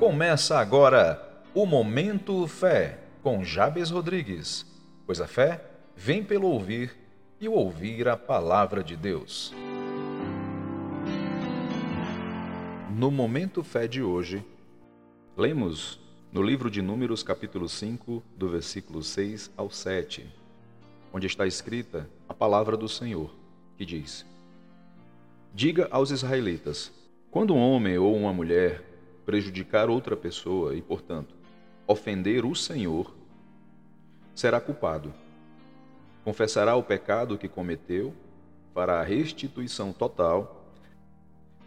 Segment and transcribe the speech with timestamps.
[0.00, 1.22] Começa agora
[1.54, 4.64] o Momento Fé com Jabes Rodrigues,
[5.04, 5.62] pois a fé
[5.94, 6.96] vem pelo ouvir
[7.38, 9.52] e ouvir a palavra de Deus.
[12.96, 14.42] No Momento Fé de hoje,
[15.36, 16.00] lemos
[16.32, 20.26] no livro de Números, capítulo 5, do versículo 6 ao 7,
[21.12, 23.30] onde está escrita a palavra do Senhor,
[23.76, 24.24] que diz:
[25.52, 26.90] Diga aos israelitas:
[27.30, 28.89] quando um homem ou uma mulher
[29.24, 31.34] prejudicar outra pessoa e, portanto,
[31.86, 33.14] ofender o Senhor,
[34.34, 35.12] será culpado.
[36.24, 38.14] Confessará o pecado que cometeu,
[38.72, 40.64] fará restituição total,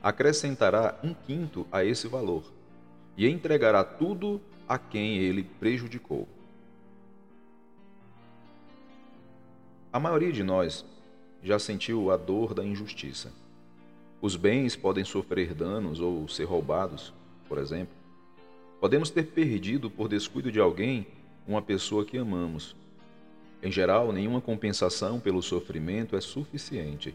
[0.01, 2.43] acrescentará um quinto a esse valor
[3.17, 6.27] e entregará tudo a quem ele prejudicou.
[9.91, 10.85] A maioria de nós
[11.43, 13.31] já sentiu a dor da injustiça.
[14.21, 17.13] Os bens podem sofrer danos ou ser roubados
[17.53, 17.93] por exemplo,
[18.81, 21.05] podemos ter perdido por descuido de alguém
[21.47, 22.75] uma pessoa que amamos.
[23.61, 27.13] Em geral, nenhuma compensação pelo sofrimento é suficiente.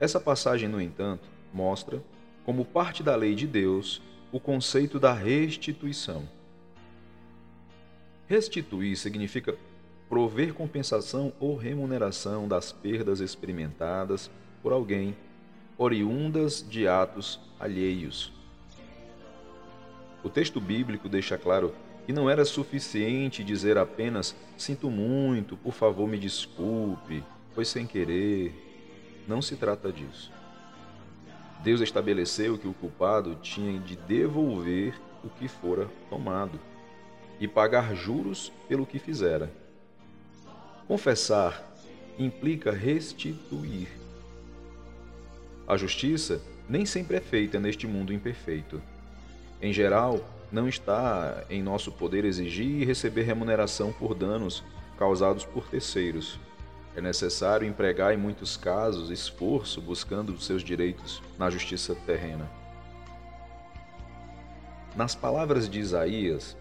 [0.00, 2.02] Essa passagem, no entanto, mostra,
[2.42, 4.00] como parte da lei de Deus,
[4.32, 6.26] o conceito da restituição.
[8.26, 9.54] Restituir significa
[10.08, 14.30] prover compensação ou remuneração das perdas experimentadas
[14.62, 15.14] por alguém,
[15.76, 18.37] oriundas de atos alheios.
[20.22, 21.74] O texto bíblico deixa claro
[22.06, 27.22] que não era suficiente dizer apenas sinto muito, por favor me desculpe,
[27.54, 28.54] foi sem querer.
[29.26, 30.32] Não se trata disso.
[31.62, 36.58] Deus estabeleceu que o culpado tinha de devolver o que fora tomado
[37.40, 39.52] e pagar juros pelo que fizera.
[40.86, 41.62] Confessar
[42.18, 43.88] implica restituir.
[45.66, 48.80] A justiça nem sempre é feita neste mundo imperfeito.
[49.60, 50.20] Em geral,
[50.52, 54.62] não está em nosso poder exigir e receber remuneração por danos
[54.96, 56.38] causados por terceiros.
[56.96, 62.48] É necessário empregar, em muitos casos, esforço buscando seus direitos na justiça terrena.
[64.96, 66.56] Nas palavras de Isaías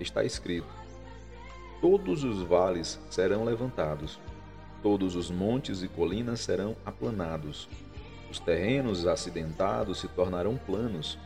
[0.00, 0.68] está escrito:
[1.80, 4.18] Todos os vales serão levantados,
[4.82, 7.68] todos os montes e colinas serão aplanados,
[8.30, 11.18] os terrenos acidentados se tornarão planos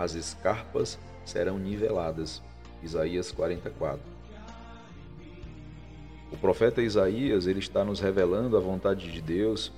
[0.00, 2.42] as escarpas serão niveladas.
[2.82, 4.00] Isaías 44.
[6.32, 9.70] O profeta Isaías, ele está nos revelando a vontade de Deus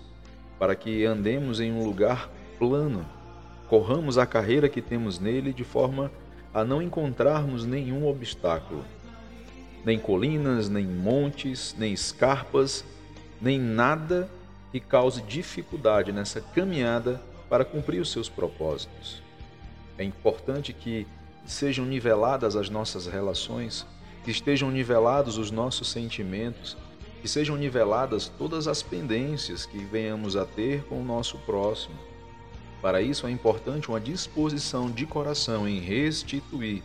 [0.59, 3.05] para que andemos em um lugar plano,
[3.69, 6.11] corramos a carreira que temos nele de forma
[6.55, 8.85] a não encontrarmos nenhum obstáculo,
[9.85, 12.85] nem colinas, nem montes, nem escarpas,
[13.41, 14.31] nem nada
[14.71, 19.23] que cause dificuldade nessa caminhada para cumprir os seus propósitos.
[20.03, 21.07] É importante que
[21.47, 23.87] sejam niveladas as nossas relações,
[24.25, 26.77] que estejam nivelados os nossos sentimentos,
[27.21, 31.95] que sejam niveladas todas as pendências que venhamos a ter com o nosso próximo.
[32.81, 36.83] Para isso é importante uma disposição de coração em restituir,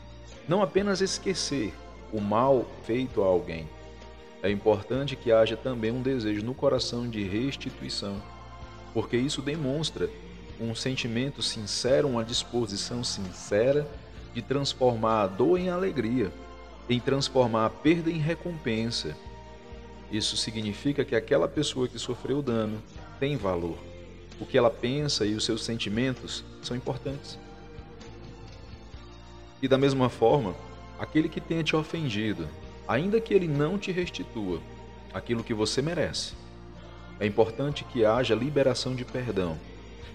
[0.48, 1.74] não apenas esquecer
[2.14, 3.68] o mal feito a alguém.
[4.44, 8.22] É importante que haja também um desejo no coração de restituição,
[8.94, 10.08] porque isso demonstra
[10.60, 13.88] um sentimento sincero, uma disposição sincera
[14.34, 16.32] de transformar a dor em alegria,
[16.90, 19.16] em transformar a perda em recompensa.
[20.12, 22.82] Isso significa que aquela pessoa que sofreu dano
[23.20, 23.78] tem valor.
[24.40, 27.38] O que ela pensa e os seus sentimentos são importantes.
[29.62, 30.56] E da mesma forma,
[31.00, 32.48] aquele que tenha te ofendido,
[32.88, 34.62] ainda que ele não te restitua
[35.14, 36.34] aquilo que você merece,
[37.20, 39.58] é importante que haja liberação de perdão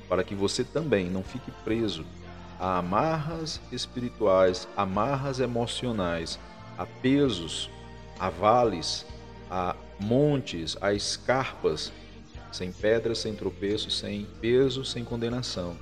[0.08, 2.04] para que você também não fique preso
[2.58, 6.38] a amarras espirituais, amarras emocionais,
[6.78, 7.68] a pesos,
[8.18, 9.04] a vales,
[9.50, 11.92] a montes, a escarpas,
[12.52, 15.76] sem pedras, sem tropeço, sem peso, sem condenação.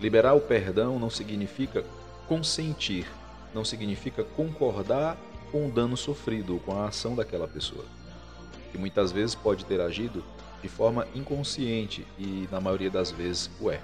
[0.00, 1.84] Liberar o perdão não significa
[2.28, 3.06] consentir,
[3.52, 5.16] não significa concordar
[5.50, 7.84] com o dano sofrido, com a ação daquela pessoa,
[8.74, 10.24] que muitas vezes pode ter agido
[10.60, 13.80] de forma inconsciente e na maioria das vezes o é.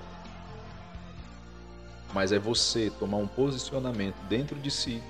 [2.12, 5.00] Mas é você tomar um posicionamento dentro de si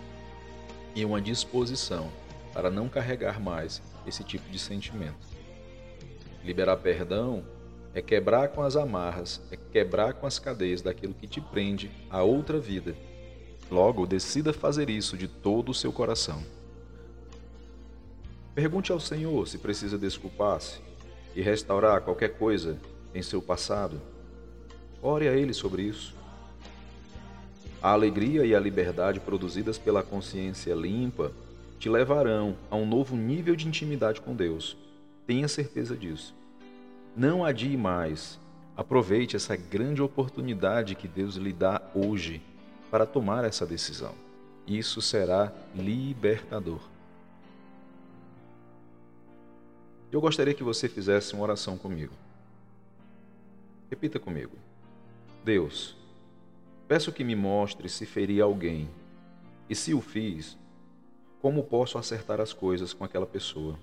[0.94, 2.10] e uma disposição
[2.52, 5.16] para não carregar mais esse tipo de sentimento.
[6.44, 7.42] Liberar perdão
[7.94, 12.22] é quebrar com as amarras, é quebrar com as cadeias daquilo que te prende a
[12.22, 12.94] outra vida.
[13.70, 16.42] Logo, decida fazer isso de todo o seu coração.
[18.54, 20.80] Pergunte ao Senhor se precisa desculpar-se
[21.34, 22.76] e restaurar qualquer coisa
[23.14, 24.00] em seu passado,
[25.02, 26.14] ore a Ele sobre isso.
[27.82, 31.32] A alegria e a liberdade produzidas pela consciência limpa
[31.78, 34.76] te levarão a um novo nível de intimidade com Deus.
[35.26, 36.34] Tenha certeza disso.
[37.16, 38.38] Não adie mais.
[38.76, 42.42] Aproveite essa grande oportunidade que Deus lhe dá hoje
[42.90, 44.14] para tomar essa decisão.
[44.66, 46.89] Isso será libertador.
[50.12, 52.12] Eu gostaria que você fizesse uma oração comigo.
[53.88, 54.56] Repita comigo.
[55.44, 55.96] Deus,
[56.88, 58.90] peço que me mostre se feri alguém,
[59.68, 60.58] e se o fiz,
[61.40, 63.78] como posso acertar as coisas com aquela pessoa,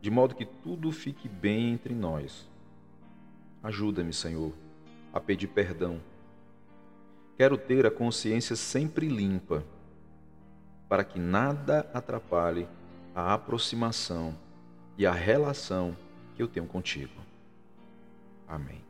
[0.00, 2.48] de modo que tudo fique bem entre nós.
[3.62, 4.52] Ajuda-me, Senhor,
[5.12, 6.00] a pedir perdão.
[7.36, 9.62] Quero ter a consciência sempre limpa,
[10.88, 12.66] para que nada atrapalhe
[13.14, 14.34] a aproximação
[14.98, 15.96] e a relação
[16.34, 17.12] que eu tenho contigo.
[18.46, 18.85] Amém.